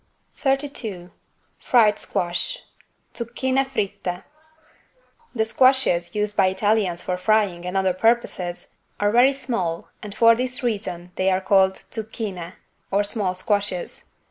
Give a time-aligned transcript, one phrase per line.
[0.37, 1.11] 32
[1.59, 2.63] FRIED SQUASH
[3.13, 4.23] (Zucchine fritte)
[5.35, 10.33] The squashes used by Italians for frying and other purposes are very small, and for
[10.35, 12.53] this reason they are called "Zucchine"
[12.89, 14.13] or small squashes.